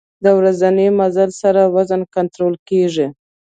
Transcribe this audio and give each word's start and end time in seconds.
د 0.23 0.25
ورځني 0.37 0.87
مزل 0.99 1.29
سره 1.41 1.61
وزن 1.75 2.01
کنټرول 2.15 2.55
کېږي. 2.69 3.07